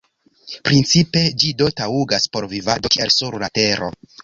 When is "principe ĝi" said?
0.69-1.51